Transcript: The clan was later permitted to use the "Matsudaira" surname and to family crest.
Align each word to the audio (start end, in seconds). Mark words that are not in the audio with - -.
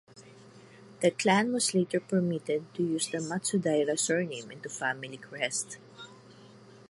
The 1.01 1.11
clan 1.11 1.53
was 1.53 1.75
later 1.75 1.99
permitted 1.99 2.73
to 2.73 2.81
use 2.81 3.07
the 3.09 3.19
"Matsudaira" 3.19 3.99
surname 3.99 4.49
and 4.49 4.63
to 4.63 4.67
family 4.69 5.17
crest. 5.17 5.77